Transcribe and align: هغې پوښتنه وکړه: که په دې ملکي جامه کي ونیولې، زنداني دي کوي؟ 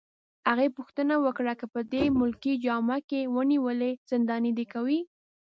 هغې 0.49 0.67
پوښتنه 0.77 1.13
وکړه: 1.25 1.53
که 1.59 1.65
په 1.73 1.79
دې 1.93 2.03
ملکي 2.19 2.53
جامه 2.65 2.97
کي 3.09 3.21
ونیولې، 3.35 3.91
زنداني 4.09 4.51
دي 4.57 4.65
کوي؟ 4.73 4.99